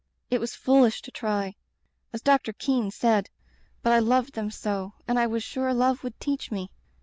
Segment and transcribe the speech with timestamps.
[0.31, 1.53] It was foolish to try,
[2.11, 3.29] as Doc tor Kean said,
[3.83, 6.71] but I loved them so, and I was sure love would teach me.